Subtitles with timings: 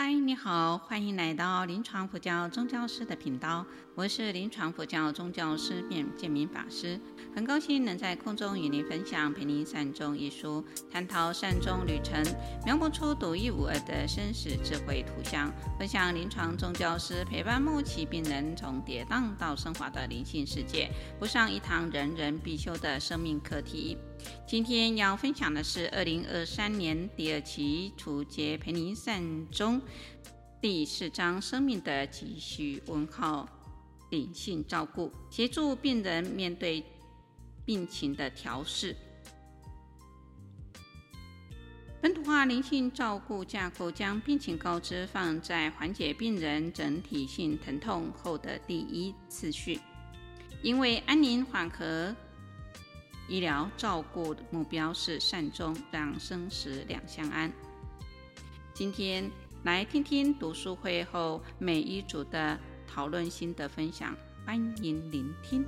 [0.00, 3.66] 嗨，你好，欢迎来到临床佛教宗教师的频道，
[3.98, 7.00] 我是临床佛教宗教师面建明法师，
[7.34, 12.22] 很高兴能在空中与您分享《陪您善终》一书，探讨善终旅程，
[12.64, 20.88] 描摹出独一无二的生死智慧图像，分享临床宗教师陪伴末期病人从跌宕到升华的灵性世界，
[21.18, 23.98] 补上一堂人人必修的生命课题。
[24.46, 29.82] 今天要分享的是二零二三年第二期初阶陪您善终
[30.62, 33.57] 第四章生命的继续问号。
[34.10, 36.84] 灵性照顾，协助病人面对
[37.64, 38.96] 病情的调试。
[42.00, 49.80] 本土化灵性照顾架构将病情告知放在缓解病人整体性疼痛后的第一次序，
[50.62, 52.14] 因为安宁缓和。
[53.28, 57.52] 医疗照顾的目标是善终，让生死两相安。
[58.72, 59.30] 今天
[59.64, 62.58] 来听听读书会后每一组的
[62.98, 64.12] 讨论心得分享，
[64.44, 65.64] 欢迎聆听。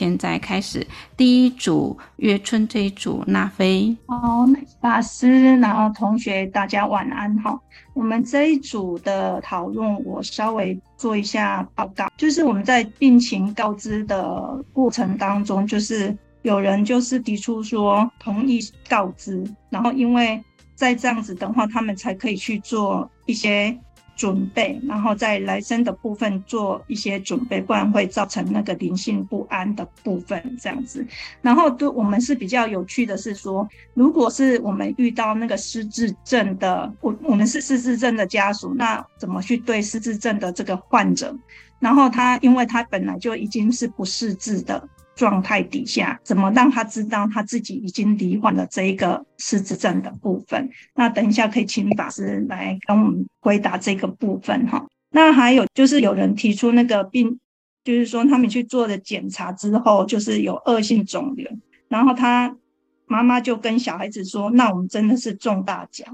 [0.00, 3.94] 现在开始，第一组月春这一组，娜菲。
[4.06, 4.46] 好，
[4.80, 7.60] 法师，然后同学，大家晚安哈。
[7.92, 12.10] 我们这一组的讨论，我稍微做一下报告。
[12.16, 20.42] 就是我们在病情告知的过程当中，就是有人就是提出说同意告知，然后因为
[20.74, 23.78] 在这样子的话，他们才可以去做一些。
[24.20, 31.06] 准备，然后在来生的部分做一些准备，不然会造成那个灵性不安的部分这样子。
[31.40, 41.34] 然后对我们是比较有趣的是说，如果是我们遇到那个失智症的，我我们是失智症的家属，那怎么去对失智症的这个患者？
[41.78, 44.86] 然后他因为他本来就已经是不识字的。
[45.20, 50.70] 状态底下，怎么让他知道他自己已经罹患了这一个失智症的部分？
[50.94, 54.82] 那等一下可以请法师来跟我们回答这个部分哈。
[55.10, 57.38] 那还有就是有人提出那个病，
[57.84, 61.46] 就是说他们去做了检查之后，就是有恶性肿瘤，
[61.88, 62.56] 然后他
[63.04, 66.08] 妈妈就跟小孩子说：“那我们真的是中大奖。”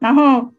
[0.00, 0.50] 然后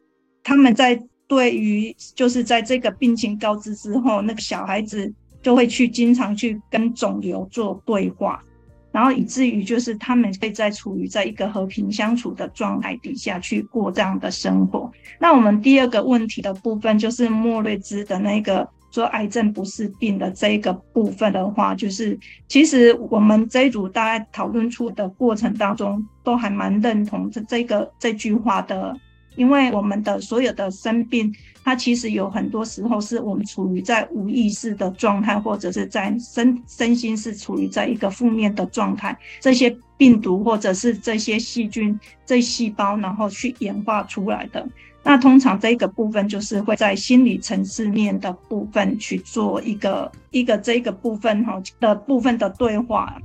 [0.43, 5.11] 他们在对于就是在这个病情告知之后，那个小孩子。
[5.41, 8.43] 就会去经常去跟肿瘤做对话，
[8.91, 14.91] 然后以至于就是他们可以在处于在一个和平相处的状态底下去过这样的生活。
[15.19, 28.95] 那我们第二个问题的部分就是莫瑞兹的那个说癌症不是病的这个部分的话，就是其实我们这一组大家讨论出的过程当中，都还蛮认同这这个这句话的。
[29.35, 31.33] 因为我们的所有的生病，
[31.63, 39.17] 它其实有很多时候是我们处于在无意识的状态，或者是在身身心是处于在一个负面的状态。
[39.39, 44.67] 这些病毒或者是这些细菌、这细胞，然后去演化出来的。
[45.03, 53.17] 那通常这个部分就是会在心理层次面的部分去做一个一个这个部分哈的部分的对话，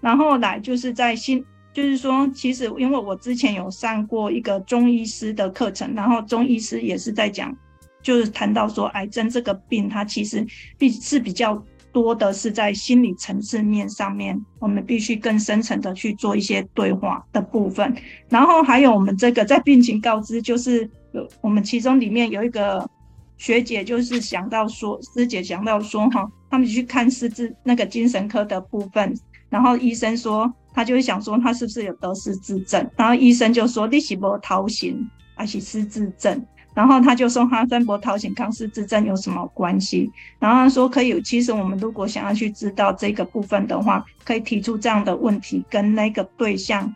[0.00, 1.44] 然后来就是在心。
[1.76, 7.54] 就是说，其实因为我之前有上过一个中医师的课程，然后中医师也是在讲，
[8.00, 10.46] 就是谈到说，癌症这个病，它其实
[10.78, 17.94] 必是比较多的是在心理层次面上面，我们必须更深层的去做一些对话的部分。
[18.30, 22.88] 然后还有我们这个在病情告知，就是有我们其中里面有一个
[23.36, 29.14] 学姐，就是想到说，师姐想到说，哈，他们去看失智那个精神科的部分，
[29.50, 30.50] 然后医生说。
[30.76, 32.86] 他就会想说，他是不是有得失智症？
[32.96, 36.46] 然后医生就说，你是无头型还是失智症？
[36.74, 40.12] 然后他就说，他跟无头型抗失智症有什么关系？
[40.38, 46.94] 然后他说，可以，其实我们如果想要去知道这个部分的话，可以提出这样的问题，跟那个对象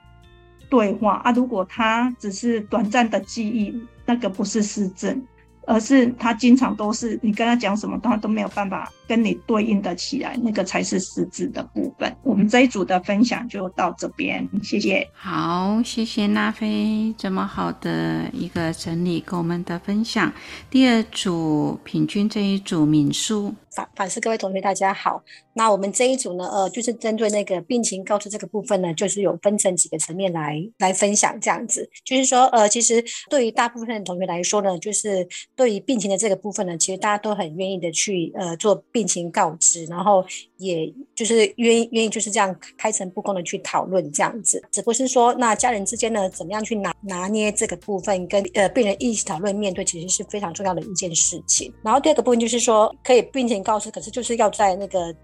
[0.68, 1.32] 对话啊。
[1.32, 3.74] 如果他只是短暂的记忆，
[4.04, 5.18] 那个不是失智。
[5.70, 12.12] 而是他经常都是你跟他讲什么，他都没有办法跟你对应的起来，那个才是实质的部分。
[12.24, 15.08] 我们这一组的分享就到这边，谢谢。
[15.12, 20.32] 好，谢谢娜菲这么好的一个整理跟我们的分享。
[20.68, 23.54] 第二组平均这一组民宿。
[23.70, 25.22] 法法师，各位同学，大家好。
[25.52, 31.88] 那我们这一组呢，呃，就是针对那个病情告知这个部分呢，就是有分成几个层面来来分享这样子。
[32.04, 35.24] 就是说，呃，其实对于大部分的同学来说呢，就是
[35.60, 40.24] 对于病情的这个部分呢，其实大家都很愿意的去呃做病情告知，然后
[40.56, 44.64] 也就是愿意愿意就是这样开诚布公的去讨论这样子。
[44.70, 51.70] 只不过是说，那家人之间呢，怎么样去拿拿捏这个部分，跟呃病人一起讨论面对，其实是非常重要的一件事情。
[51.82, 55.14] 然后第二个部分就是说，可以病情告知，可是就是要在那个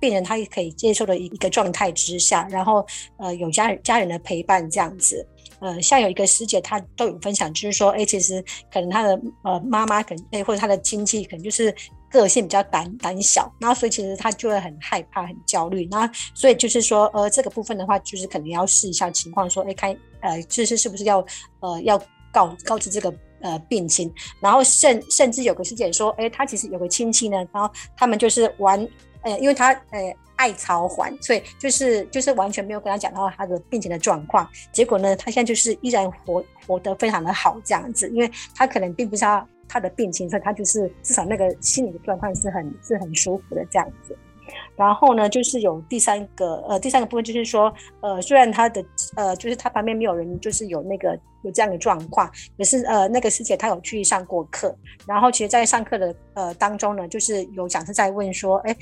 [0.00, 2.84] 病人他也可以接受的一一个状态之下，然后
[3.18, 5.24] 呃有家人家人的陪伴这样子。
[5.60, 11.74] 呃，像有一个师姐，她都有分享，就是说，哎，其实可能她的呃妈妈，可能哎或者她的亲戚，可能就是
[12.10, 21.24] 个性比较胆胆小，然后所以其实她就会很害怕、很焦虑，那所以就是说，呃，这个部分的话，就是可能要试一下情况，说，哎，看呃，就是是不是要
[21.60, 22.00] 呃要
[22.32, 28.78] 告告知这个呃病情，然后甚甚至有个师姐说，哎，她其实有个亲戚呢，然后他们就是玩，
[29.22, 30.14] 呃，因为他呃。
[30.38, 34.48] 爱操烦，所以就是就是完全没有跟他讲到他的病情的状况。
[34.72, 44.16] 结果呢，他现在就是依然活活得非常的好这样子，因为他可能并不知道他的病情，所以他就是至少那个心理的状况是很是很舒服的这样子。
[44.78, 48.84] 然后呢，就是有第三个呃第三个部分就是说，呃虽然他的
[49.16, 54.74] 呃就是他旁边没有人，就是有那个有这样的状况，可是呃那个师姐她有去上过课，
[55.06, 58.74] 然后其实在上课的呃当中呢，就是有讲师在问说，哎。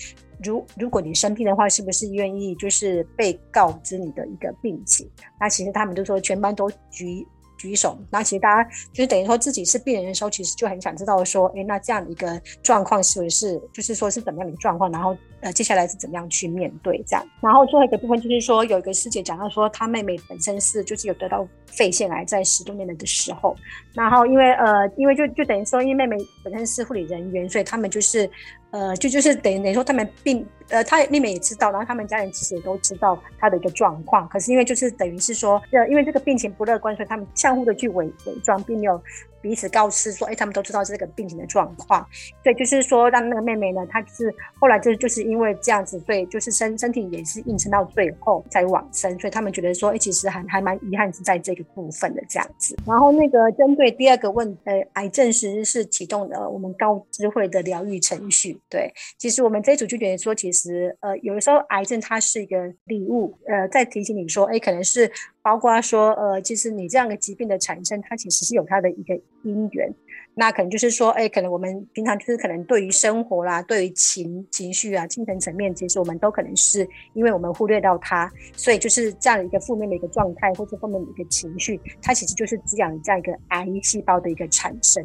[0.44, 5.10] 如如果你生病的话，是不是愿意就是被告知你的一个病情？
[5.40, 7.26] 那其实他们就说全班都举
[7.56, 7.96] 举手。
[8.10, 14.92] 那其实大家就是等于说自己是病人的时候，其实就很想知道说，哎，那这样一个状况是不是就是说是怎么样的状况？
[14.92, 17.26] 然后呃，接下来是怎么样去面对这样？
[17.40, 23.56] 然后最后一个部分就是说，有一个师姐讲到说，她妹妹本身是就是有得到肺腺癌，在十多年的时候，
[23.94, 28.28] 然后因为呃，因为就就等于说，因为妹妹本身是护理人员，所以他们就是。
[28.76, 34.28] 呃，就就是等于等于说，他们并呃，他妹妹也知道，然后他们家人其实也都知道他的一个状况。
[34.28, 39.00] 可是因为就是等于是说，呃，因为这个病情不乐观，所以他们相互的去伪伪装，并没有
[39.40, 42.06] 彼此告知说，哎，他们都知道这个病情的状况。
[42.42, 49.18] 对就是说，让那个妹妹呢，她是后来就就是因为这样子，所以就是身身体也是硬撑到最后才往生。
[49.18, 52.76] 所以他们觉得说，哎，其实还还蛮遗憾是在这个部分的这样子。
[52.84, 58.58] 然后那个针对第二个问，呃，癌症其实是启动了我们高知会的疗愈程序。
[58.68, 65.08] 对，其实我们这一组就觉得说，其实呃，有的时候癌症它是一个礼物，呃，在提醒你说，哎，可能是
[65.40, 69.14] 包括说，呃，其实你这样的疾病的产生，它其实是有它的一个
[69.44, 69.88] 因缘。
[70.34, 85.02] 那可能就是说，哎，可能我们平常就是可能对于生活啦，对于情情绪啊，精神层面，其实我们都可能是因为我们忽略到它，所以就是这样一个负面的一个状态，或者负面的一个情绪，它其实就是滋养这样一个癌细胞的一个产生。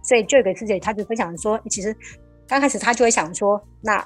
[0.00, 1.92] 所以这个师姐她就分享说，其实。
[2.50, 4.04] 刚开始他就会想说，那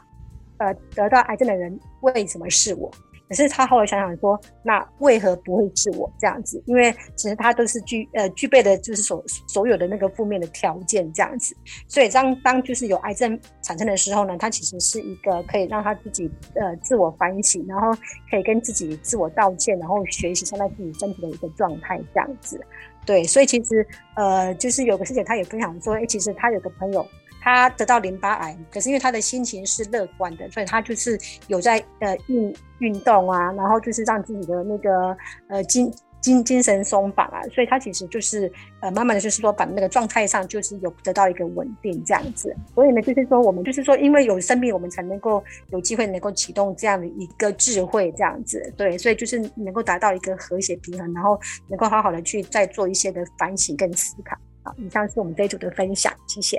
[0.59, 2.91] 呃得到癌症的人为什么是我？
[3.27, 6.63] 可是他后来想想说，那为何不会是我这样子？
[6.67, 11.57] 因为其实他都是具呃具备的，就是所所有的那个负面的条件这样子。
[11.89, 17.97] 所以当当就是有癌症产生的时候呢，他其实是一个可以让他自己呃自我反省，然后
[18.31, 22.61] 可以跟自己自我道歉，然后学习现在自己身体的一个状态这样子。
[23.07, 23.87] 对，所以其实
[24.17, 27.05] 呃就是有个师姐她也分享说，哎，其实他有个朋友。
[27.45, 35.15] 他得到淋巴癌，可是因为他的心情是乐观的，所以他就是有在呃运运动啊，然后就是让自己的那个
[35.49, 35.93] 呃精
[36.23, 38.51] 精精神松绑啊，所以他其实就是
[38.81, 42.57] 呃慢慢的就是说把那个状态上就是有得到一个稳定这样子。
[42.75, 48.73] 所以呢，就是说我们就是说因为有生命，我们才能够有机会能够启动这样的一个智慧这样子。
[48.75, 51.39] 对，所以就是能够达到一个和谐平衡，然后
[51.69, 54.35] 能够好好的去再做一些的反省跟思考。
[54.63, 56.59] 好，以上是我们这一组的分享，谢谢。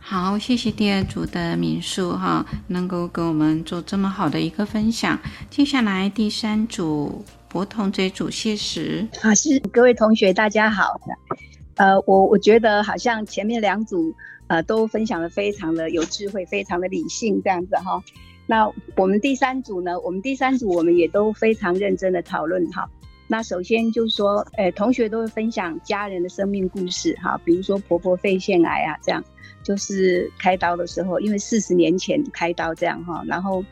[0.00, 5.18] 好，谢谢第二组的民宿哈，能够给我们做这么好的一个分享。
[5.50, 10.98] 接下来第三组博同这组谢时啊，是各位同学大家好。
[11.76, 14.14] 呃，我我觉得好像前面两组
[14.46, 18.02] 呃都分享的非常的有智慧，非常的理性这样子哈。
[18.46, 22.88] 那我们第三组呢，我们第三组我们也都非常认真的讨论哈。
[23.26, 29.22] 那首先就是说，呃，同学都会分享家人的生命故事哈，比如说婆婆肺腺癌啊这样。
[29.68, 33.62] 就是开刀的时候，因为四十年前开刀这样哈，然后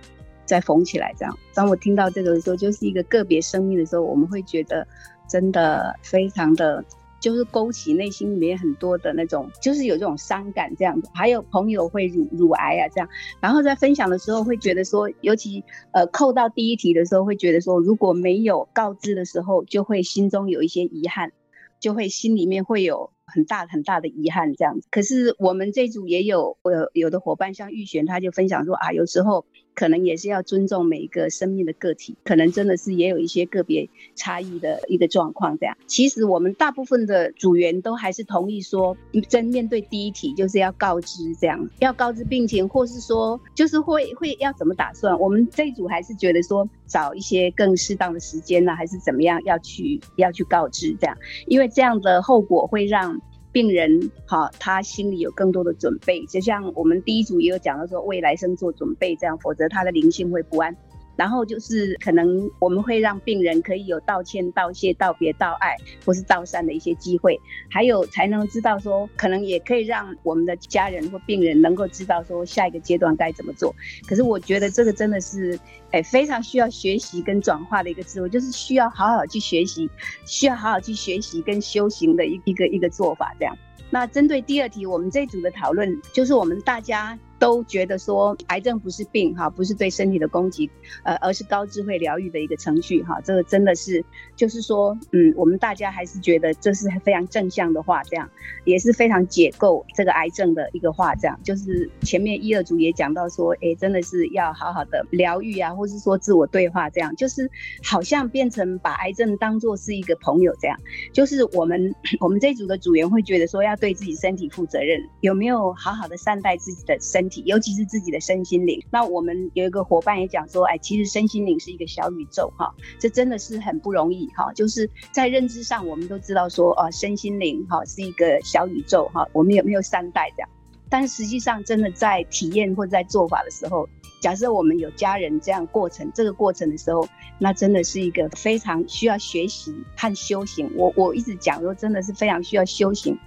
[0.44, 1.34] 再缝起来这样。
[1.54, 4.86] 当我听到这个的时候，就是一个个别生命的时候，我们会觉得
[5.26, 6.84] 真的非常的，
[7.18, 11.08] 就是勾起内心里面很多的那种，就是有这种伤感这样子。
[11.14, 13.08] 还有朋友会乳乳癌啊这样，
[13.40, 21.32] 然后在分享的时候会觉得说，尤其呃扣到第一题的时候，会觉得说，如果没有告知的时候，就会心中有一些遗憾，
[21.80, 23.15] 就会心里面会有。
[23.26, 24.88] 很大很大的遗憾，这样子。
[24.90, 35.56] 可是我们这组也有，有有的伙伴像玉璇，他就分享说啊，有时候可能也是要尊重每一个生命的个体，可能真的是也有一些个别差异的一个状况。
[35.58, 38.96] 这样，其实我们大部分的组员都还是同意说，
[39.28, 45.16] 真面对第一题就是要告知这样，要告知病情，或是说就是会会要怎么打算。
[45.20, 51.16] 我们这一组还是觉得说找一些更适当的时间呢，还是怎么样要去要去告知这样，
[51.46, 53.20] 因为这样的后果会让。
[53.56, 60.76] 病人好，他心里有更多的准备，就像我们第一组也有讲到说，为来生做准备，这样，否则他的灵性会不安。
[61.16, 73.74] 然后就是可能我们会让病人可以有道歉、道谢、道别、道爱或是道善的一些机会，还有才能知道说，可能也可以让我们的家人或病人能够知道说下一个阶段该怎么做。
[74.06, 75.58] 可是我觉得这个真的是，
[75.90, 79.88] 哎，非常需要学习跟转化的一个智慧，就是需要好好去学习，
[80.26, 83.56] 需要好好去学习跟修行的一一个一个做法这样。
[83.88, 87.18] 那针对第二题，我们这组的讨论就是我们大家。
[87.38, 90.70] 都觉得说癌症不是病哈，不是对身体的攻击，
[91.02, 93.20] 呃，而是高智慧疗愈的一个程序哈。
[93.20, 98.28] 这个真的是，就是说，嗯，我们大家还是觉得这是非常正向的话，这样
[98.64, 107.50] 也是非常解构这个癌症的一个话，这样就是前面一二组也讲到说，哎，真的是要好好的疗愈啊，或是说自我对话，这样就是
[107.84, 110.78] 好像变成把癌症当作是一个朋友这样，
[111.12, 118.82] 就是我们我们这组的组员会觉得说要对自己身体负责任，有没有好好的善待自己的身尤其是自己的身心灵。
[118.90, 124.52] 那我们有一个伙伴也讲说，哎，其实身心灵是一个小宇宙，哈，这真的是很不容易，哈。
[124.54, 130.48] 就是在认知上，我们都知道说，呃，身心灵，哈，是一个小宇宙，哈，我们有没有善待这样？
[130.88, 133.88] 但是实际上，真的在体验或在做法的时候，
[134.20, 137.08] 假设我们有家人这样过程，这个过程的时候，
[137.40, 140.70] 那真的是一个非常需要学习和修行。
[140.76, 143.18] 我我一直讲说，真的是非常需要修行。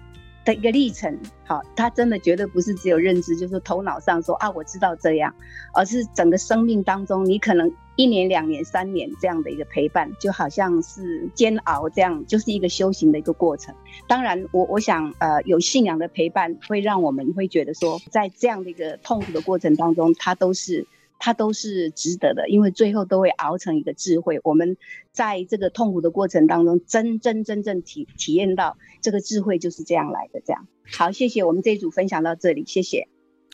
[0.45, 5.33] 的一个历程，好，他真的绝对不是只有认知，就是头脑上说啊，我知道这样，
[5.73, 13.75] 而是整个生命当中，你可能一年、两年、三年这样的一个陪伴，就好像是煎熬这样，就是一个修行的一个过程。
[14.07, 20.87] 当然我，我想，呃，有信仰的陪伴会让我们会觉得说，在这样的一个痛苦的过程当中，它都是。
[21.19, 24.39] 它都是值得的，因为最后都会熬成一个智慧。
[24.43, 24.77] 我们
[25.11, 30.41] 在这个痛苦的过程当中，真真真正体体验到这个智慧就是这样来的。
[30.43, 33.07] 这样，好，谢谢我们这一组分享到这里，谢谢。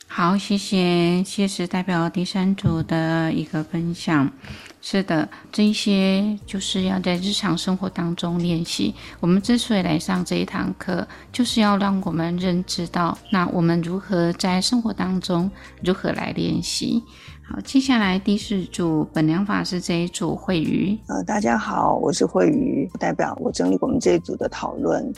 [0.08, 4.32] 好，谢谢，谢谢代表第三组的一个分享。
[4.80, 8.94] 是的，这一些就是要在日常生活当中练习。
[9.18, 15.50] 我们之所以来上这一堂课，就是要让我们认知到，那我们如何在生活当中
[15.82, 17.02] 如何来练习。
[17.48, 20.98] 好，接下来第四组本良法师这一组慧瑜。
[21.06, 25.12] 呃，大家好，我是慧瑜，代表我整理我们这一组的讨论。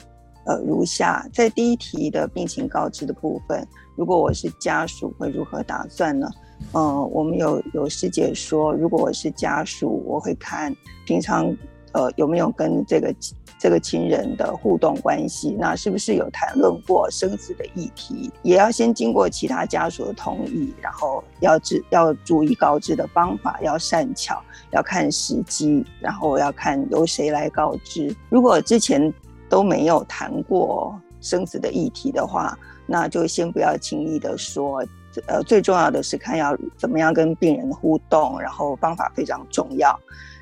[0.44, 3.66] 呃，如下，在第一题的病情告知的部分，
[3.96, 6.28] 如果我是家属，会如何打算呢？
[6.72, 10.74] 呃，我们有有师姐说，如果我是家属，我会看
[11.06, 11.46] 平常
[11.92, 13.14] 呃有没有跟这个。
[13.58, 18.30] 这个亲人的互动关系，那是不是有谈论过生死的议题？
[18.42, 28.14] 也要先经过其他家属的同意，然后要知要注意告知的方法，要善巧，要看时机，然后要看由谁来告知。
[28.28, 29.12] 如果之前
[29.48, 34.84] 都没有谈过生死的议题的话，那就先不要轻易的说。
[35.26, 39.98] 呃，最重要的是看要怎么样跟病人互动，然后方法非常重要。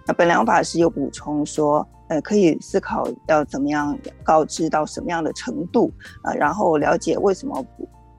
[0.06, 7.64] 那本良法师又补充说，呃，可以思考要怎么样告知到什么样的程度，呃，然后了解为什么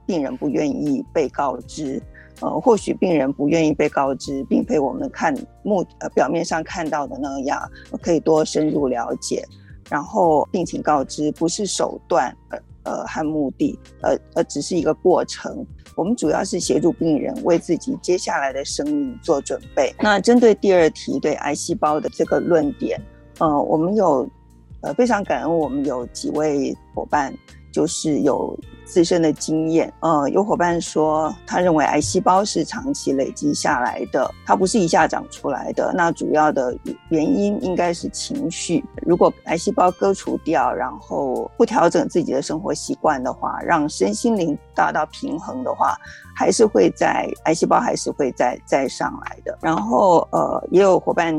[0.05, 2.01] 病人不愿意被告知。
[2.39, 7.59] 呃，或许病人不愿意被告知，并非我们看目呃表面上看到的那样，
[7.99, 9.43] 可以多深入了解。
[9.89, 15.65] 然后病情告知不是手段，呃呃和目的，呃呃只是一个过程。
[15.95, 19.93] 我们主要是协助病人为自己接下来的生命做准备。
[19.99, 23.01] 那针对第二题对癌细胞的这个论点，
[23.39, 24.29] 呃，我们有
[24.81, 27.33] 呃非常感恩，我们有几位伙伴
[27.77, 28.57] 就是有。
[28.89, 35.91] 自身的经验，呃，有伙伴说，他认为癌细胞是长期累积下来的，它不是一下长出来的。
[35.93, 36.73] 那主要的
[37.09, 38.81] 原因应该是情绪。
[39.01, 45.97] 如果癌细胞割除掉，然后不调整自己的生活习惯的话，让身心灵达到平衡的话，
[46.33, 49.59] 还是会在癌细胞还是会再再上来的。
[49.61, 51.37] 然后，呃，也有伙伴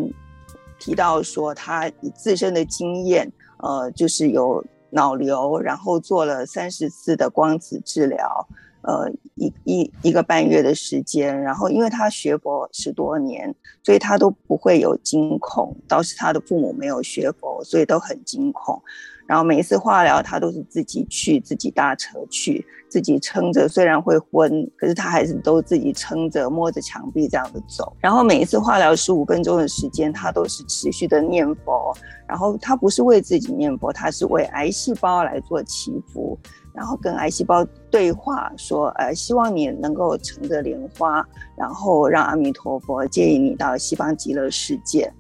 [0.79, 4.63] 提到说，他以自身的经验，呃，就是有。
[4.91, 8.49] 脑瘤，然后做了三十次的光子治疗，
[8.83, 11.41] 呃，一一一个半月的时间。
[11.43, 15.77] 然后，因为他学佛十多年，所以他都不会有惊恐。
[15.87, 18.83] 倒是他的父母没有学佛，所以都很惊恐。
[19.27, 27.93] 然后每一次化疗他都是自己去，自己搭车去，自己撑着，虽然会昏，可是他还是都自己撑着，摸着墙壁这样子走。
[28.01, 31.95] 然后每一次化疗十五分钟的时间，他都是持续的念佛，
[32.27, 36.39] 然后他不是为自己念佛，他是为癌细胞来做祈福。
[36.75, 41.27] 然后跟癌细胞对话，说：“呃，希望你能够乘着莲花，
[41.57, 45.13] 然后让阿弥陀佛接引你到西方极乐世界。”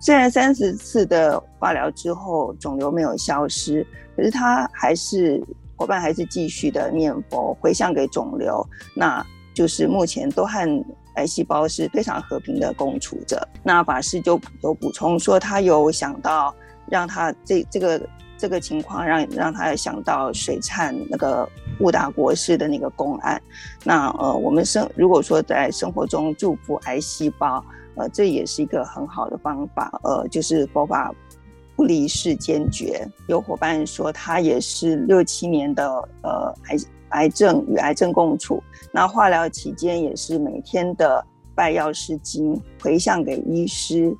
[0.00, 5.40] 虽然三十次的化疗之后肿瘤没有消失，可是他还是
[5.76, 13.48] 伙伴还是继续的念佛回向给肿瘤，那就是目前都和癌细胞是非常和平的共处着。
[13.62, 16.54] 那法师就有补充说，他有想到
[16.86, 18.00] 让他这这个。
[18.36, 23.40] 这个情况让让他想到水忏那个悟达国师的那个公案，
[23.84, 27.64] 那呃，我们生如果说在生活中祝福癌细胞，
[27.94, 31.14] 呃，这也是一个很好的方法，呃，就是佛法
[31.76, 33.06] 不离世坚决。
[33.26, 35.86] 有伙伴说他也是六七年的
[36.22, 36.76] 呃癌
[37.10, 38.62] 癌症与癌症共处，
[38.92, 44.16] 那化疗期间也是每天的拜药师经回向给医师。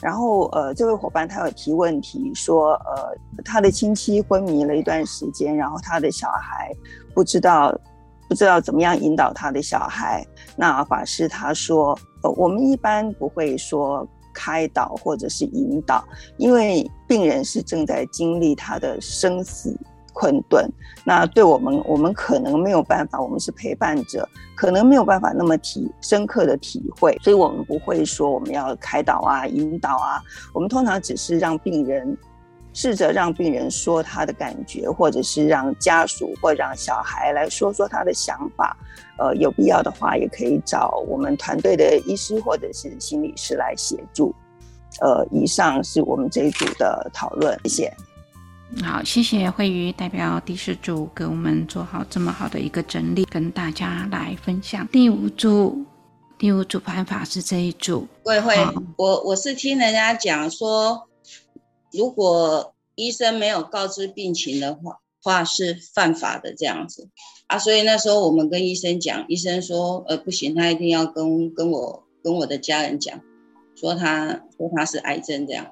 [0.00, 6.72] 然后，呃，这位伙伴他有提问题说，呃，他的亲戚昏迷了一段时间，然后他的小孩
[7.12, 7.78] 不知道
[8.26, 10.26] 不知道怎么样引导他的小孩。
[10.56, 14.08] 那法师他说，呃，我们一般不会说
[14.40, 16.02] 开导或者是引导，
[16.38, 19.76] 因为病人是正在经历他的生死。
[20.12, 20.68] 困顿，
[21.04, 30.20] 那对我们，我们可能没有办法，我们是陪伴者，可能没有办法那么体深刻的体会，所以我们不会说我们要开导啊、引导啊，
[30.52, 32.14] 我们通常只是让病人
[32.80, 38.74] 试着让病人说他的感觉，或者是让家属或让小孩来说说他的想法，
[39.18, 44.34] 呃，有必要的话也可以找我们团队的医师或者是心理师来协助。
[45.02, 47.94] 呃，以上是我们这一组的讨论，谢谢。
[48.82, 54.88] 好，谢谢慧瑜代表第四组给我们做好这么好的一个整理，跟大家来分享。
[54.88, 55.84] 第五组，
[56.38, 58.08] 第五组办法是这一组。
[58.24, 58.56] 慧慧，
[58.96, 61.09] 我我是听人家讲说，
[61.92, 67.08] 如果医生没有告知病情的话，话是犯法的这样子
[67.46, 67.58] 啊。
[67.58, 73.20] 所以那时候我们跟医生讲，医生说，呃，不行，他一定要跟跟我跟我的家人讲，
[73.74, 75.70] 说他说他是癌症这样。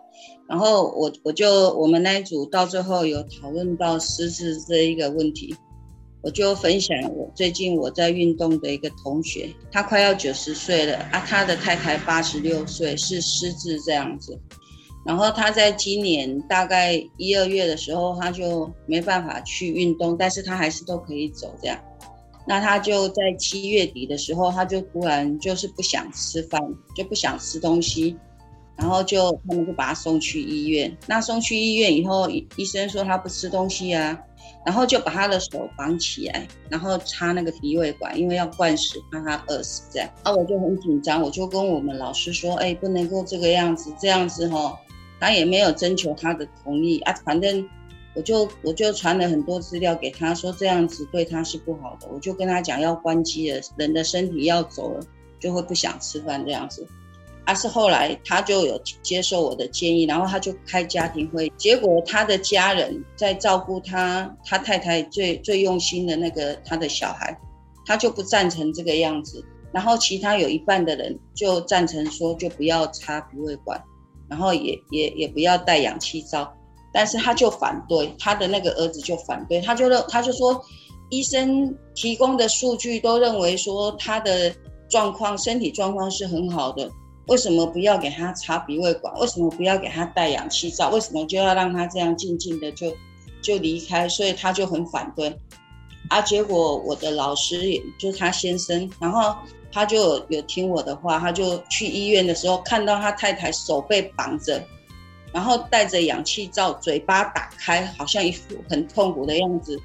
[0.49, 5.55] 然后我我就我们那一组到最后有讨论到失智这一个问题，
[6.23, 14.41] 我就分享我最近我在运动的一个同学，他快要九十岁了啊，他的太太八十六岁是失智这样子，
[15.05, 21.79] 然后他在今年大概一二月的时候他就没办法去运动，但是他还是都可以走这样，
[22.47, 26.61] 那他就在七月底的时候他就突然就是不想吃饭，
[26.95, 28.17] 就不想吃东西。
[28.77, 34.17] 然后就他们就把他送去医院，那送去医院以后，医生说他不吃东西啊，
[34.65, 40.09] 然后就把他的手绑起来，然后插那个鼻胃管，因为要灌食，怕他饿死这样。
[40.23, 44.79] 啊，我就很紧张，我就跟我们老师说，哎，不能够这个样子，这样子哈、哦，
[45.21, 46.99] 他也没有征求他的同意。
[47.01, 47.69] 啊，反正
[48.15, 55.01] 我就我就传了很多资料给他说，这样子对他是不好的，我就跟他讲要关机了，人的身体要走了，
[55.39, 56.87] 就会不想吃饭这样子。
[57.45, 67.35] 而是后来他就有接受我的建议，然后他就开家庭会，结果他的家人在照顾他，他太太最最用心的那个他的小孩，
[67.87, 73.83] 他就不赞成这个样子，然后其他有一半的人就赞成说就不要插鼻胃管，
[74.29, 76.53] 然后也也也不要戴氧气罩，
[76.93, 80.63] 但是他就反对，他的那个儿子就反对，他就认他就说
[81.11, 84.55] 医生提供的数据都认为说他的
[84.89, 86.91] 状况身体状况是很好的。
[87.27, 89.13] 为什么不要给他插鼻胃管？
[89.21, 90.89] 为什么不要给他戴氧气罩？
[90.89, 92.91] 为什么就要让他这样静静的就
[93.43, 94.09] 就离开？
[94.09, 95.39] 所以他就很反对。
[96.09, 99.35] 啊，结果我的老师也就是他先生，然后
[99.71, 104.63] 他就有听我的话，他就去医院的时候看到他太太手被绑着，
[105.33, 109.79] 然后戴着氧气罩，嘴巴打开，好像一副很痛苦的样子。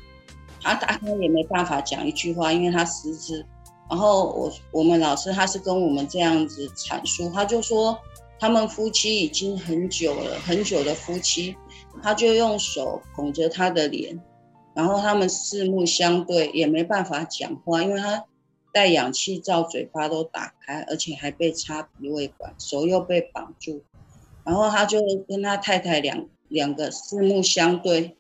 [0.62, 3.46] 他打开也没办法讲一句话，因为他失智。
[3.90, 8.00] 然后我我们老师他是跟我们这样子阐述，他就说
[8.40, 11.56] 他们夫妻已经很久了，很久的夫妻，
[12.02, 14.20] 他就用手捧着他的脸，
[14.74, 18.24] 然后他们四目相对，也没办法讲话，因为他
[18.74, 23.84] 戴氧气罩，嘴巴都打开，而且还被插鼻胃管，手又被绑住，
[24.44, 28.18] 然后他就跟他太太两两个四目相对。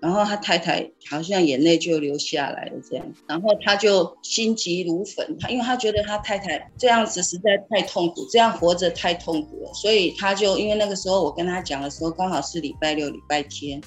[0.00, 13.80] 然后他太太好像眼泪就流下来了，这样，然后他就心急如焚，他因为他觉得他太太这样子实在太痛苦，这样活着太痛苦了，所以他就因为那个时候我跟他讲的时候刚好是礼拜六、礼拜天，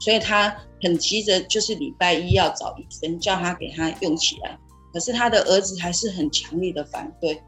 [0.00, 4.58] 所以他很急着，就是礼拜一要找医生叫他给他用起来。
[4.94, 7.42] 可是他的儿子还是很强烈的反对。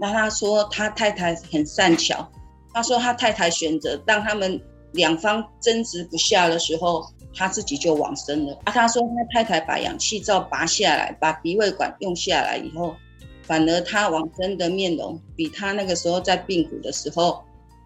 [0.00, 2.26] 那他说他太太很善巧，
[2.72, 4.58] 他说他太太选择让他们
[4.92, 7.04] 两方争执不下的时候，
[7.34, 8.56] 他自己就往生了。
[8.64, 12.94] 啊，他说他太太把氧气罩拔下来，把鼻胃管用下来以后，
[13.42, 17.42] 反而他往生的面容比他那个时候在病苦的时候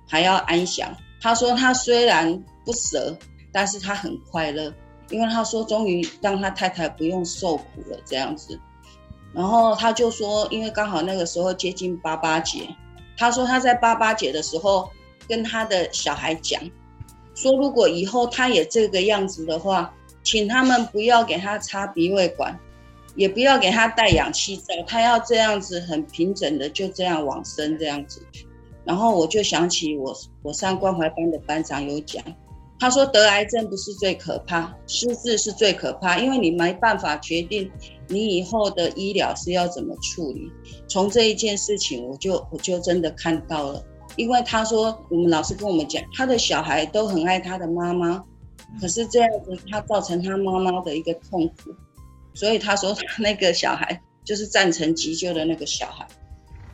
[0.07, 0.94] 还要安详。
[1.21, 3.16] 他说他虽然不舍，
[3.53, 4.73] 但是他很快乐，
[5.11, 8.59] 因为他说终于让他太太不用受苦了这样子。
[9.38, 12.68] 然后他就说，因为刚好那个时候接近八八节，
[13.16, 14.90] 他说他在八八节的时候
[15.29, 16.61] 跟他的小孩讲，
[17.37, 22.59] 说如果以后他也这个样子的话，请他们不要给他插鼻胃管，
[23.14, 28.20] 也不要给他戴氧气罩，他要这样子很平整的就这样往生这样子。
[28.85, 32.20] 然后我就想起我我上关怀班的班长有讲，
[32.81, 37.69] 他说得癌症不是最可怕，失智是最可怕，因为你没办法决定
[38.07, 40.51] 你以后的医疗是要怎么处理。
[40.87, 43.85] 从这一件事情，我就我就真的看到了，
[44.17, 48.23] 因为他说我们老师跟我们讲，他的小孩都很爱他的妈妈，
[48.81, 51.75] 可是这样子他造成他妈妈的一个痛苦，
[52.35, 56.07] 所以他说他那个小孩就是赞成急救的那个小孩。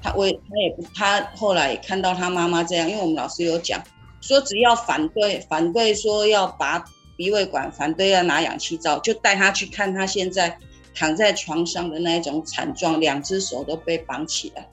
[0.03, 3.83] 他我他也不，他后来看到他妈妈这样，因为我们老师有讲，
[4.25, 6.83] 说只要反对反对说要拔
[7.15, 10.59] 鼻胃管，反对要拿氧气罩，就带他去看他现在
[10.95, 14.67] 躺在床上的那一种惨状，两只手都被绑起来。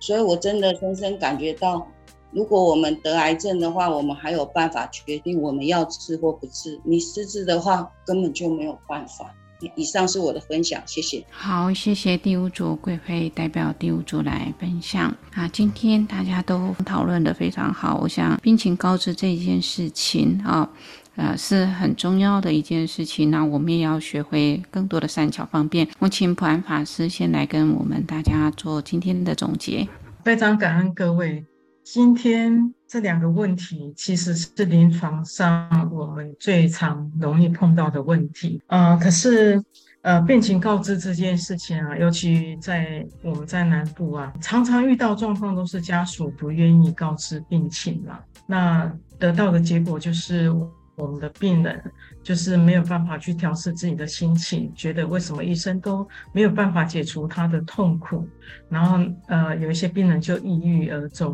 [0.00, 1.86] 所以我真的深深感觉到，
[2.32, 6.80] 如果我们得癌症的话，我们还有办法决定我们要治或不治。
[6.82, 9.32] 你失智的话，根本就没有办法。
[9.74, 11.24] 以上是我的分享，谢谢。
[11.30, 15.48] 好，谢谢第五组贵妃代表第五组来分享啊。
[15.48, 20.68] 今天大家都讨论的非常好，我想病情告知这件事情啊，
[21.16, 23.30] 呃，是很重要的一件事情。
[23.30, 25.88] 那我们也要学会更多的善巧方便。
[25.98, 29.86] 我请普安法师先来跟我们大家做今天的总结。
[30.24, 31.44] 非常感恩各位。
[31.90, 38.98] 今天这两个问题其实是临床上我们最常容易碰到的问题啊、呃。
[38.98, 39.58] 可是，
[40.02, 48.22] 呃，病情告知这件事情啊，尤其在我们在南部啊，常常遇到状况都是家属不愿意告知病情了。
[48.46, 50.52] 那得到的结果就是。
[51.00, 51.80] 我们的病人
[52.24, 58.26] 就是没有办法去调试自己的心情，觉得为什么医生都没有办法解除他的痛苦，
[58.68, 58.98] 然后
[59.28, 61.32] 呃，有一些病人就抑郁而终。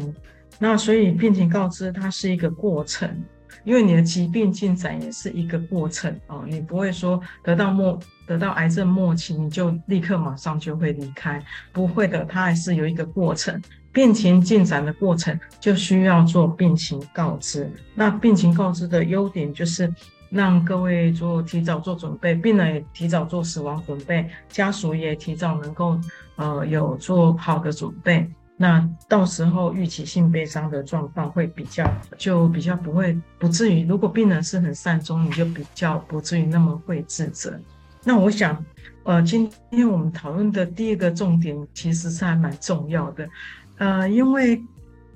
[0.59, 3.09] 那所以病情告知它是一个过程，
[3.65, 13.61] 因为你的疾病进展也是一个过程哦，你不会说得到末得到癌症末期你就立刻马上就会离开，不会的，它还是有一个过程。
[13.93, 17.71] 病情进展的过程就需要做病情告知。
[17.95, 19.93] 那病情告知的优点就是
[20.31, 25.97] 让各位做提早做准备，病人也提早做死亡准备，家属也提早能够
[26.35, 28.29] 呃有做好的准备。
[28.57, 33.85] 那到时候预期性悲伤的状况会比较就比较不会不至于。
[33.87, 37.59] 如果病人是很善终，你就比较不至于那么会自责。
[38.05, 38.65] 那我想，
[39.03, 43.29] 呃，今天我们讨论的第一个重点其实是还蛮重要的。
[43.79, 44.63] 呃，因为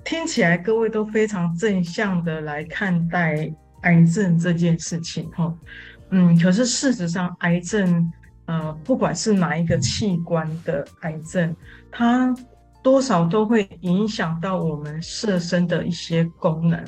[0.03, 3.49] 听起来各位都非常正向的来看待
[3.83, 5.53] 癌症这件事情，哈，
[6.09, 8.11] 嗯，可是事实上，癌症，
[8.45, 11.55] 呃，不管是哪一个器官的癌症，
[11.91, 12.35] 它
[12.81, 16.83] 多少都会影响到我们色身的一些功能，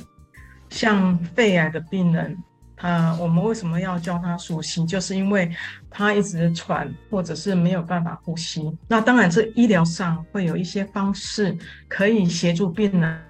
[0.69, 2.37] 像肺癌的病人。
[2.75, 4.83] 他，我们为什么要教他数息？
[4.87, 5.55] 就是因为
[5.87, 8.75] 他一直喘，或者是没有办法呼吸。
[8.87, 11.55] 那当然，这医疗上会有一些方式
[11.87, 13.21] 可以协助病人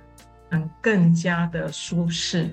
[0.51, 2.49] 嗯更加的舒适。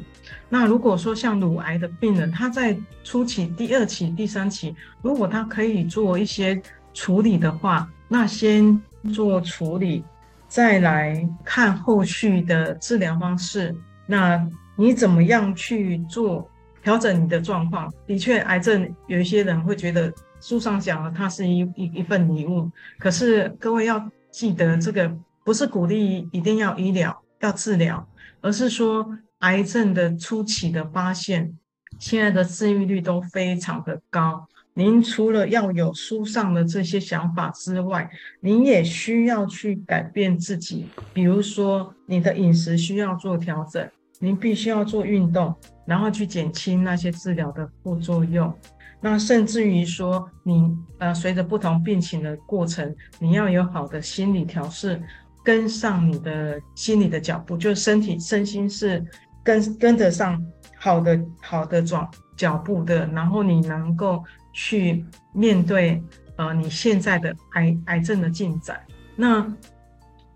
[0.48, 6.60] 那如果说像乳癌的病人，他在初期、第二期、第三期，如果他可以做一些
[6.92, 10.04] 处理的话，那先做处理，
[10.48, 13.74] 再来看后续的治疗方式。
[14.06, 14.44] 那
[14.76, 16.48] 你怎么样去做？
[16.80, 22.70] 调整你的状况，的确，癌症有一些人会觉得书上讲了，它是一一一份礼物。
[22.98, 25.12] 可是各位要记得，这个
[25.44, 28.08] 不是鼓励一定要医疗要治疗，
[28.40, 29.06] 而是说
[29.40, 31.52] 癌症的初期的发现，
[31.98, 34.46] 现在的治愈率都非常的高。
[34.78, 43.84] 您除了要有书上的这些想法之外，您也需要去改变自己，比如说你的饮食需要做调整。
[44.20, 45.52] 您必须要做运动，
[45.84, 48.52] 然后去减轻那些治疗的副作用。
[49.00, 55.02] 那甚至于说你，呃，随着不同病情的过程，你要有好的心理调试，
[55.44, 59.04] 跟上你的心理的脚步，就身体身心是
[59.42, 60.40] 跟跟得上
[60.78, 64.22] 好的好的转脚步的，然后你能够
[64.60, 66.02] 去面对
[66.34, 68.80] 呃你现在的癌癌症的进展。
[69.14, 69.46] 那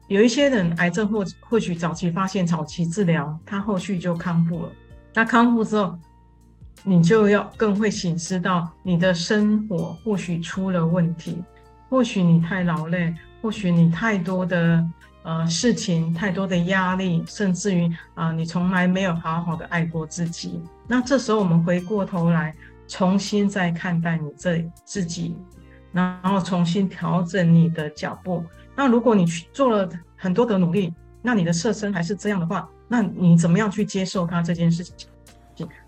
[0.07, 4.73] 有一些人癌症或或许早期发现、早期治疗，他后续就康复了。
[5.13, 5.99] 那康复之后，
[6.85, 11.43] 你就要更会醒思到你的生活或许出了问题，
[11.89, 14.87] 或许你太劳累，或许你太多的
[15.25, 20.63] 呃事情，太多的压力，甚至于啊、你从来没有好好的爱过自己。
[20.87, 22.55] 那这时候我们回过头来，
[22.92, 25.35] 重新再看待你这自己，
[25.92, 28.44] 然后重新调整你的脚步。
[28.76, 35.09] 那如果你去做了很多的努力，那你的色身还是这样的话，那你怎么样去接受它这件事情？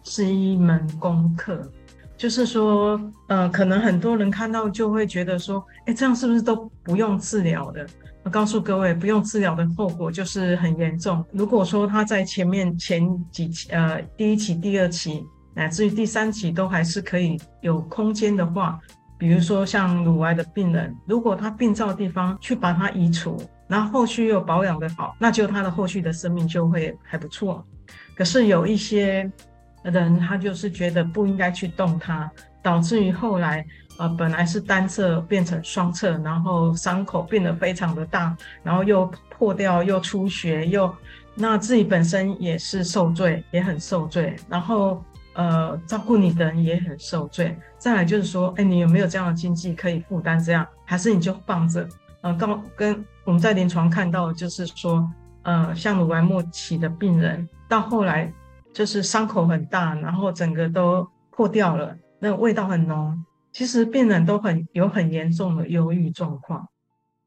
[0.03, 1.71] 是一门功课。
[2.17, 7.87] 就是说，呃，可能很多人看到就会觉得说，哎，这样是不是都不用治疗的？
[8.23, 11.23] 我告诉各位，不用治疗的后果就是很严重。
[11.33, 15.23] 如果说他在前面前几期，呃，第一期、第二期，
[15.55, 18.79] 乃至于第三期都还是可以有空间的话。
[19.17, 27.65] 比如说像乳癌的病人，如果他病灶地方去把它移除，然后后续又保养得好，那就他的后续的生命就会还不错。
[28.17, 29.31] 可是有一些
[29.85, 32.29] 人，他就是觉得不应该去动它，
[32.61, 33.65] 导致于后来
[33.99, 40.93] 呃本来是单侧变成双侧，然后伤口变得非常的大，然后又破掉又出血又，
[41.37, 45.03] 那自己本身也是受罪，也很受罪，然后。
[45.35, 47.57] 呃，照顾你的人也很受罪。
[47.79, 50.67] 再来就是说，哎，你有没有这样的经济可以负担这样？
[50.85, 51.87] 还是你就放着？
[52.23, 55.09] 呃，刚跟我们在临床看到，就是说，
[55.43, 58.33] 呃，像乳癌末期的病人，到后来
[58.73, 63.23] 就是伤口很大，然后整个都破掉了，那个味道很浓。
[63.53, 66.67] 其实病人都很有很严重的忧郁状况，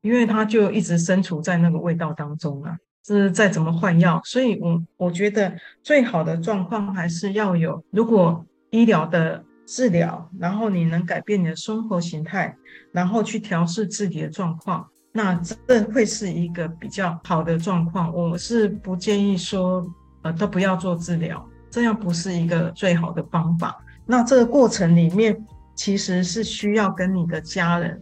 [0.01, 2.75] 因为他就一直身处在那个味道当中啊。
[3.15, 12.53] 是再怎么换药，所以我我觉得最好的状况还是要有，如果医疗的治疗，然后你能改变你的生活形态，
[12.91, 15.33] 然后去调试自己的状况，那
[15.65, 18.13] 这会是一个比较好的状况。
[18.13, 19.85] 我是不建议说，
[20.23, 23.77] 呃，都不要做治疗，这样不是一个最好的方法。
[24.05, 25.37] 那这个过程里面，
[25.75, 28.01] 其实是需要跟你的家人、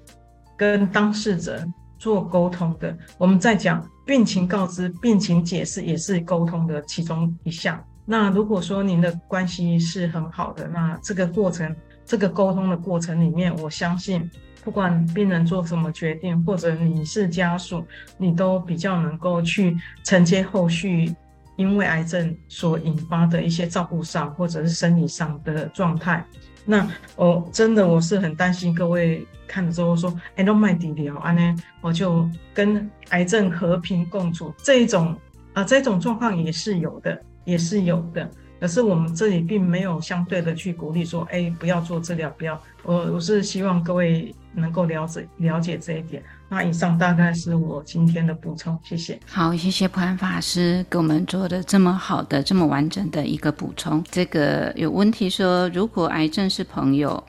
[0.58, 1.64] 跟当事者
[2.00, 2.98] 做沟通的。
[3.20, 3.88] 我们在讲。
[4.06, 7.84] 病情告知、病情解释也是沟通的其中一项。
[8.06, 14.30] 那如果说您的关系是很好的，那这个过程、这个沟通的过程里面，我相信
[14.64, 17.84] 不管病人做什么决定，或者你是家属，
[18.18, 21.12] 你都比较能够去承接后续
[21.56, 26.24] 因为癌症所引发的一些照顾上或者是生理上的状态。
[26.66, 35.16] 那我真的我是很担心各位看了之后说，哎，都卖底了，安呢，我就跟癌症和平共处这一种
[35.54, 38.30] 啊、这种状况也是有的，也是有的。
[38.60, 42.60] 可是我们这里并没有相对的去鼓励说，哎，不要做治疗，不要。
[42.84, 46.24] 我我是希望各位能够了解了解这一点。
[46.48, 49.20] 那以上大概是我今天的补充，谢谢。
[49.26, 54.04] 好，谢谢普安法师给我们做的这么好的、这么完整的一个补充。
[54.12, 57.22] 这个有问题说，如果癌症是朋友，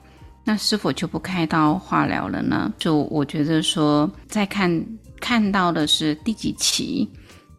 [0.43, 2.71] 那是否就不开刀化疗了呢？
[2.77, 4.85] 就我觉得说，在看
[5.19, 7.09] 看到的是第几期，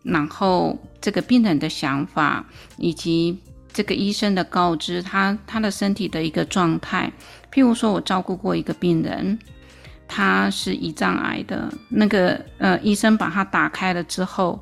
[0.05, 3.37] 然后这个病人的想法，以及
[3.73, 7.13] 这个医生的告知他他的身体的一个状态。
[7.53, 9.37] 譬如说，我照顾过一个病人。
[10.09, 14.59] 他是胰脏癌的，那个呃，医生把它打开了之后，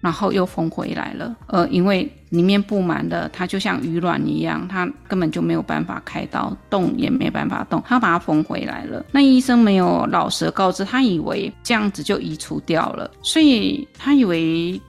[0.00, 1.36] 然后又缝回来了。
[1.48, 9.04] 呃，因为里面布满了，它就像鱼卵一样，他根本就没有办法开刀，动也没办法动，他把它缝回来了。
[9.10, 14.80] 那医生没有老实告知，他以为这样子就移除掉了，所以他以为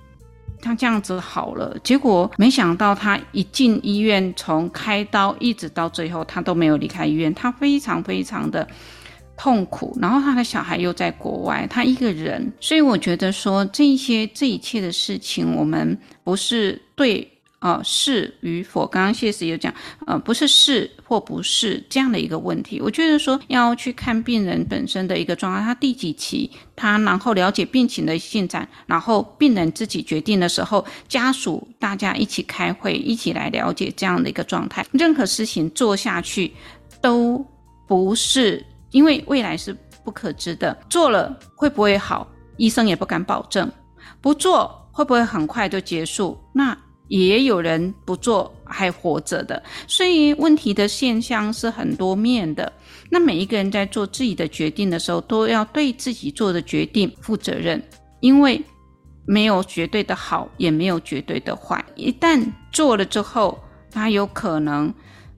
[0.62, 1.76] 他这样子好了。
[1.84, 8.68] 结果没想到，他一进医院，从开刀一直到最后，他都没有离开医院，他非常非常的。
[9.42, 17.28] 痛苦，然后他的小孩又在国外，他一个人，所以我觉得说这些这一切的事情，我们不是对
[17.58, 19.74] 呃是与否，刚刚谢师有讲，
[20.06, 22.80] 呃不是是或不是这样的一个问题。
[22.80, 34.86] 我觉得说要去看病人本身的一个状况，他第几期，他然后了解病情的进展，然后病人自己决定的时候，家属大家一起开会，一起来了解这样的一个状态。
[34.92, 36.52] 任何事情做下去
[37.02, 37.44] 都
[37.88, 38.64] 不是。
[38.92, 42.28] 因为未来是不可知的，做了会不会好，
[42.58, 43.68] 医生也不敢保证；
[44.22, 46.38] 不做会不会很快就结束？
[46.54, 46.78] 那
[47.08, 52.72] 也有人不做还活着的，所以问题的现象是很多面的。
[53.10, 57.84] 那每一个人在做自己的决定的时候，都要对自己做的决定负责任，
[58.22, 58.64] 因为
[59.26, 61.84] 没有绝对的好，也没有绝对的坏。
[61.96, 63.60] 一旦做了之后，
[63.92, 64.94] 他有可能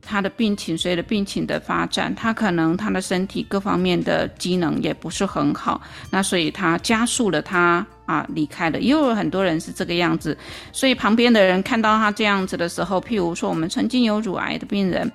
[0.06, 8.80] 他的病情随着病情的发展，他可能他的身体各方面的机能也不是很好，那所以他加速了他啊离开了。
[8.80, 10.38] 又有很多人是这个样子，
[10.72, 15.12] 所以旁边的人看到他这样子的时候，譬如说我们曾经有乳癌的病人，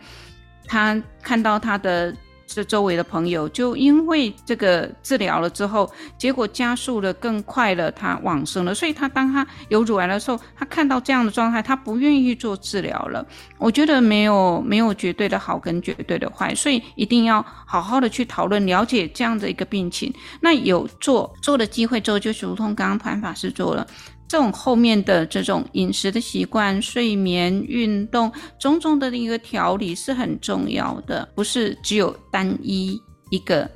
[0.67, 2.15] 他看到他的。
[2.49, 8.75] 这周围的朋友就因为这个治疗了之后，结果加速了，更快了，他往生了。
[8.75, 13.25] 所以他当他有乳癌的时候，他看到这样的状态，他不愿意做治疗了。
[13.59, 20.13] 我觉得没有没有绝对的好跟绝对的坏，所以一定要好好的去讨论了解这样的一个病情。
[20.41, 23.87] 那有做做的机会之后，就如同刚刚潘法师做了。
[24.29, 33.69] 这种后面的这种饮食的习惯、睡眠、运动，种种的一个调理是很重要的，不是只有单一一个、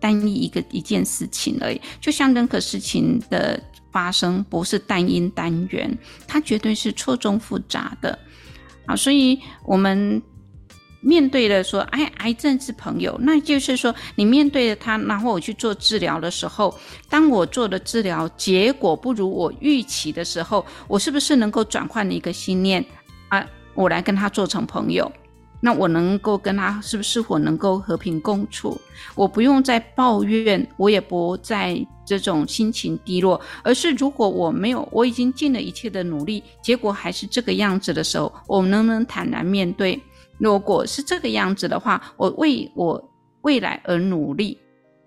[0.00, 1.80] 单一一个一件事情而已。
[2.00, 5.96] 就像任何事情的发生，不是单因单缘，
[6.26, 8.18] 它绝对是错综复杂的。
[8.86, 10.20] 啊，所以我们。
[11.00, 22.84] 面对的说，哎，癌症是朋友，那就是说，你面对着他，然后我去做治疗的时候，当我做的治疗结果不如我预期的时候，我是不是能够转换一个心念
[23.28, 23.46] 啊？
[23.74, 25.10] 我来跟他做成朋友，
[25.60, 28.78] 那我能够跟他是不是我能够和平共处？
[29.14, 39.98] 我不用再抱怨，我也不再这种心情低落，而是如果我没有，我已经尽了一切的努力，结果还是这个样子的时候，我们能不能坦然面对？
[40.40, 43.10] 如果是这个样子的话，我为我
[43.42, 44.58] 未来而努力，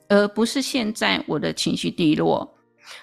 [0.08, 2.50] 而不是现在我的情绪低落。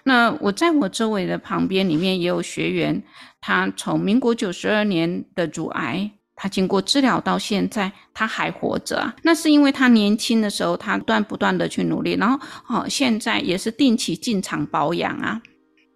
[0.05, 3.03] 那我在我周围的旁边里面也有学员，
[3.41, 9.13] 他从民国九十二年的乳癌，他经过治疗到现在，他还活着。
[9.23, 12.39] 那是因为他年轻的时候，他断不断的去努力，然后
[12.69, 15.41] 哦，现在也是定期进厂保养啊。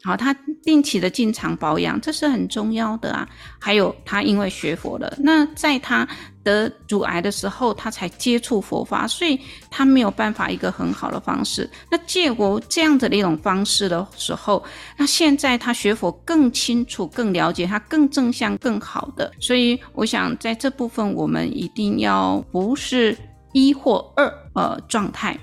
[0.04, 3.26] 好，他定期的进厂保养，这是很重要的啊。
[3.58, 6.06] 还有，他因为学佛了，那在他
[6.42, 9.40] 得乳癌的时候，他才接触佛法，所以
[9.70, 11.68] 他没有办法一个很好的方式。
[11.90, 14.62] 那借过这样子的一种方式的时候，
[14.98, 19.32] 那现在他学佛更清楚、更了解，他更正向、更好的。
[19.40, 23.16] 所以，我想在这部分，我们一定要不是
[23.54, 25.38] 一或二呃状态。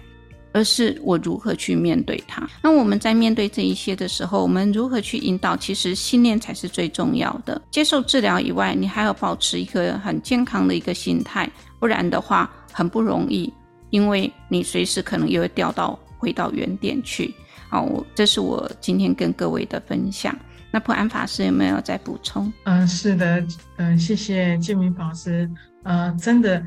[0.54, 2.48] 而是我如何去面对它。
[2.62, 5.56] 那我们在面对这一些的时候，我们如何去引导？
[5.58, 7.62] 其实信念才是最重要的。
[7.72, 13.52] 接受治疗以外，你还要保持一个很健康的一个心态，不然的话很不容易，
[13.90, 17.34] 因为你随时可能又会掉到回到原点去。
[17.70, 20.36] 好，这是我今天跟各位的分享。
[20.72, 22.52] 那普安法师有没有再补充？
[22.64, 23.46] 嗯，是的，
[23.78, 25.50] 嗯，谢谢建明法师。
[25.84, 26.64] 呃，真的。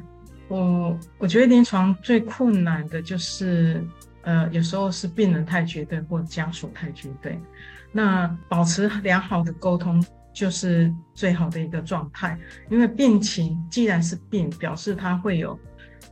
[0.48, 3.82] 我我觉得临床最困难的就是，
[4.22, 7.38] 呃，有时候是病人太绝对或家属太绝对。
[7.92, 12.38] 那保持良好的沟通就是最好的一个状态，
[12.70, 15.58] 因为病情既然是病，表示它会有，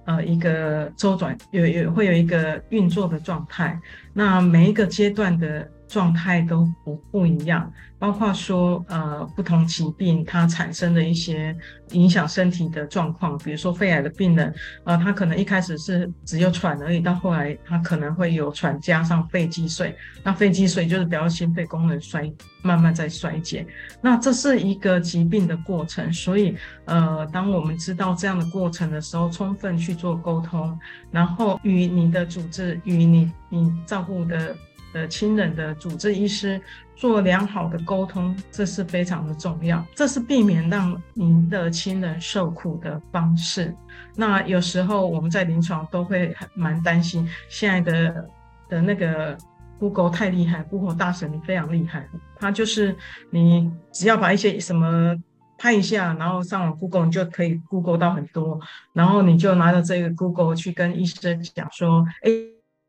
[0.05, 3.81] 呃，一个周转，有有会有一个运作的状态。
[4.13, 5.71] 那每一个阶段的。
[5.93, 11.55] 状态都不不一样，包括说，呃，不同疾病它产生的一些
[11.91, 23.67] 影响身体的状况，比如说肺癌的病人，呃，他可能一开始是只有喘而已，到后来他可能会有喘加上肺积水，那肺积水就是表示心肺功能衰，慢慢在衰减，
[24.01, 30.79] 那这是一个疾病的过程，所以，呃，当我们知道这样的过程的时候，充分去做沟通，
[31.11, 34.57] 然后与你的主治，与你你照顾的。
[34.93, 36.61] 的亲人的主治医师
[36.95, 43.75] 做良好的沟通，这是非常的重要，这是避免让您的亲人受苦的方式。
[44.15, 48.29] 那有时候我们在临床都会蛮担心，现在的
[48.69, 49.37] 的那个
[49.79, 52.07] Google 太厉害，Google 大神非常厉害，
[52.39, 52.95] 他就是
[53.31, 55.17] 你只要把一些什么
[55.59, 58.61] 拍一下，然后上网 Google，你就可以 Google 到很多，
[58.93, 62.31] 然后你就拿着这个 Google 去跟医生讲说，哎。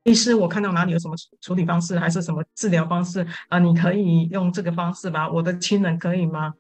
[0.04, 3.60] 医师，我看到哪里有什么处理方式，还是什么治疗方式啊？
[3.60, 5.30] 你可以用这个方式吧？
[5.32, 6.54] 我的亲人可以吗？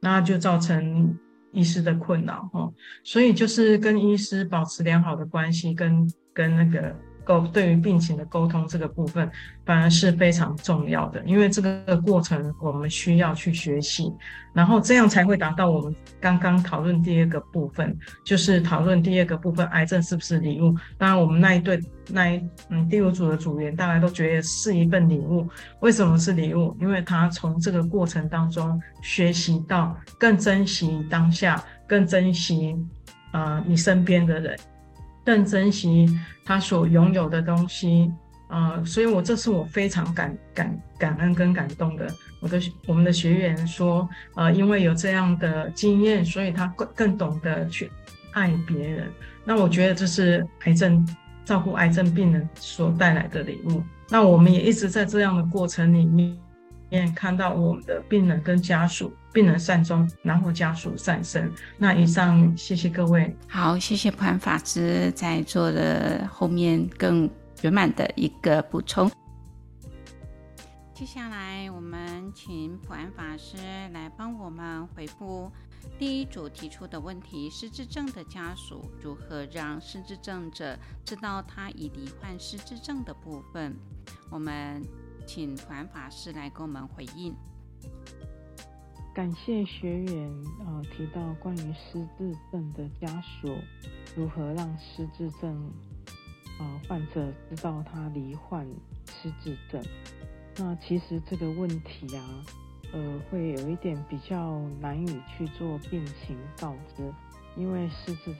[0.00, 1.18] 那就造成
[1.52, 2.70] 医师的困扰哈。
[3.02, 6.94] 所以就是跟医师保持良好的关系，跟跟那个。
[7.24, 9.30] 沟对于病情的沟通这个部分，
[9.64, 14.12] 反而是非常重要的，因为这个过程我们需要去学习，
[14.52, 20.74] 然后这样才会达到我们刚刚讨论第二个部分，就是讨论第二个部分，癌症是不是礼物？
[20.98, 25.48] 当然，我们那一对那一嗯第五组的组员，大家都觉得是一份礼物。
[25.80, 26.76] 为什么是礼物？
[26.80, 32.76] 因为他从这个过程当中学习到更珍惜当下，更珍惜、
[33.32, 34.58] 呃、你身边的人。
[35.24, 36.08] 更珍惜
[36.44, 38.10] 他所拥有的东西，
[38.48, 42.12] 呃，所以我这是我非常感感感恩跟感动的。
[42.40, 47.90] 我的我们的学员说，呃，因为有这样的经验，所以他更更懂得去
[48.32, 49.08] 爱别人。
[49.44, 51.06] 那我觉得这是癌症
[51.44, 53.82] 照顾癌症病人所带来的礼物。
[54.08, 56.36] 那我们也一直在这样的过程里面
[56.92, 61.50] 面看到我们的病人跟家属，病人善终，然后家属善生。
[61.78, 63.34] 那以上，谢谢各位。
[63.48, 67.28] 好，谢谢普安法师在座的后面更
[67.62, 69.10] 圆满的一个补充。
[70.92, 73.56] 接下来，我们请普安法师
[73.94, 75.50] 来帮我们回复
[75.98, 83.74] 第一组提出的问题：失智症的家属如何让失智症者知道他已罹患失智症的部分？
[84.30, 84.82] 我们
[85.26, 87.34] 请普安法师来给我们回应。
[89.14, 93.54] 感谢学员呃提到关于失智症的家属
[94.16, 95.70] 如何让失智症。
[96.60, 98.64] 啊，患者知道他罹患
[99.06, 99.82] 失智症，
[100.58, 102.44] 那其实这个问题啊，
[102.92, 107.12] 呃，会有一点比较难以去做病情告知，
[107.56, 108.34] 因为失智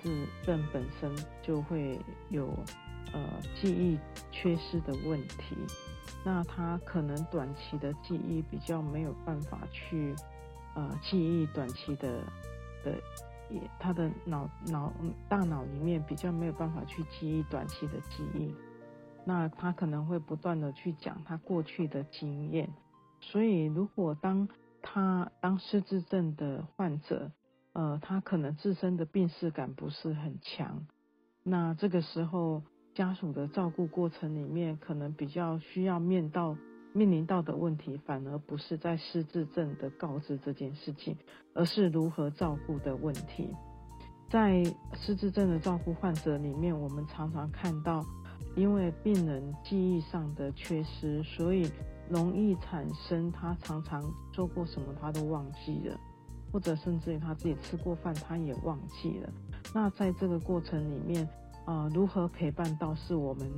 [0.44, 1.10] 症本身
[1.42, 2.54] 就会有
[3.12, 3.98] 呃记忆
[4.30, 5.56] 缺失的问题，
[6.24, 10.14] 那他可能短期的记忆比较没有办法去
[10.74, 12.20] 呃记忆短期的
[12.84, 13.00] 的。
[13.78, 14.90] 他的脑脑
[15.28, 18.54] 大脑里面比较没有办法去记忆短期的记忆，
[19.26, 22.70] 那他可能会不断的去讲他过去的经验，
[23.20, 24.48] 所以如果当
[24.80, 27.30] 他当失智症的患者，
[27.74, 30.86] 呃，他可能自身的病视感不是很强，
[31.42, 32.62] 那这个时候
[32.94, 36.56] 家属的照顾过程里面可能比较需要面到。
[36.94, 41.16] 面临到的问题，反而不是在失智症的告知这件事情，
[41.54, 43.48] 而是如何照顾的问题。
[44.28, 44.62] 在
[44.92, 48.04] 失智症的照顾患者里面，我们常常看到，
[48.54, 51.66] 因为病人记忆上的缺失，所以
[52.10, 55.98] 容易产生他常常做过什么他都忘记了，
[56.52, 59.32] 或者甚至于他自己吃过饭他也忘记了。
[59.74, 61.26] 那在这个过程里面，
[61.64, 63.50] 啊、如何陪伴到是我们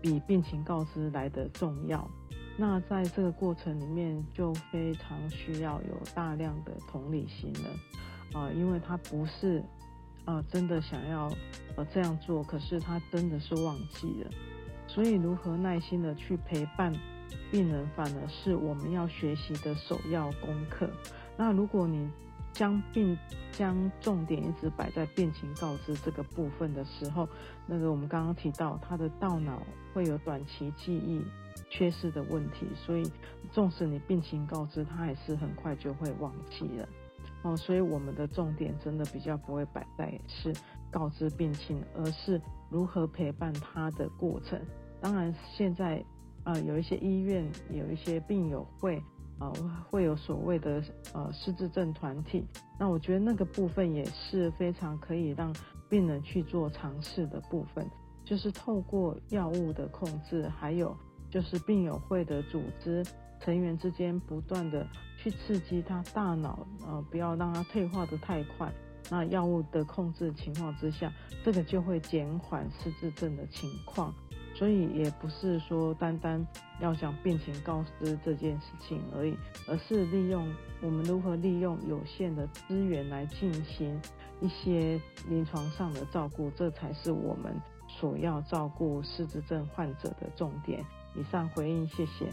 [0.00, 2.08] 比病情告知来得重要。
[2.56, 9.62] 那在这个过程里面，就非常需要有大量的同理心了，啊、因为他不是，
[10.24, 11.30] 啊、真的想要
[11.76, 14.30] 呃这样做，可是他真的是忘记了，
[14.86, 16.92] 所以如何耐心的去陪伴
[17.50, 20.90] 病人，反而是我们要学习的首要功课。
[21.38, 22.10] 那如果你
[22.52, 23.18] 将病
[23.50, 27.28] 将重点一直摆在病情告知这个部分的时候，
[27.66, 31.24] 那个我们刚刚提到他的大脑会有短期记忆。
[31.68, 33.10] 缺失的问题，所以
[33.50, 36.88] 纵使你病情告知，他还是很快就会忘记了。
[37.42, 40.52] 哦，所以我们的重点真的比较不会摆在是
[40.90, 42.40] 告知病情，而是
[42.70, 44.60] 如何陪伴他的过程。
[45.00, 45.96] 当然，现在
[46.44, 49.02] 啊、呃，有一些医院有一些病友会、
[49.42, 50.82] 呃，会有所谓的
[51.12, 52.44] 呃失智症团体。
[52.78, 55.54] 那我觉得那个部分也是非常可以让
[55.88, 57.90] 病人去做尝试的部分，
[58.24, 60.96] 就是透过药物的控制，还有。
[61.30, 63.02] 就是病友会的组织
[63.40, 64.86] 成员之间不断的
[65.16, 68.70] 去刺激他大脑，呃，不要让他退化的太快。
[69.08, 71.10] 那药物的控制情况之下，
[71.42, 74.14] 这个就会减缓失智症的情况。
[74.62, 76.46] 所以也不是说单单
[76.80, 79.36] 要讲病情告知这件事情而已，
[79.66, 80.48] 而是利用
[80.80, 84.00] 我们如何利用有限的资源来进行
[84.40, 90.80] 一些临床上的照顾，这才是我们所要照顾失智症患者的重点。
[91.16, 92.30] 以上回应，谢谢。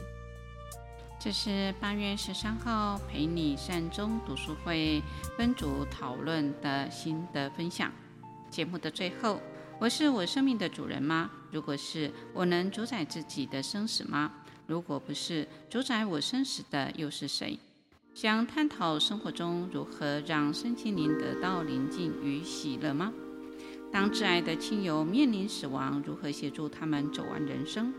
[1.18, 5.02] 这是八月十三号陪你善终读书会
[5.36, 7.92] 分组讨论的心得分享。
[8.52, 9.42] 节目的最后，
[9.80, 11.32] 我是我生命的主人吗？
[11.52, 14.32] 如果是，我能主宰自己的生死吗？
[14.68, 17.58] 如果不是，主宰我生死的又是谁？
[18.14, 23.14] 想探讨生活中如何让身心灵得到宁静与喜乐吗？
[23.92, 27.94] 当挚爱的亲友面临死亡，如何协助他们走完人生？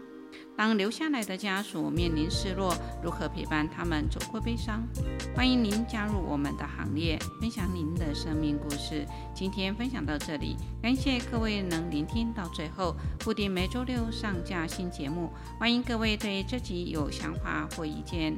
[0.60, 4.86] 当留下来的家属面临失落，如何陪伴他们走过悲伤？
[5.34, 9.06] 欢迎您加入我们的行列，分享您的生命故事。
[9.34, 12.94] 今天分享到这里，感谢各位能聆听到最后。
[13.24, 18.36] 固定每周六上架新节目，欢迎各位对这集有想法或意见，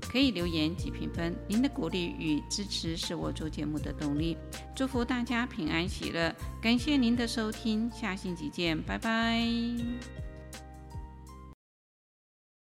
[0.00, 1.34] 可以留言及评分。
[1.48, 4.38] 您的鼓励与支持是我做节目的动力。
[4.76, 9.42] 祝福大家平安喜乐，感谢您的收听，下星期见，拜拜。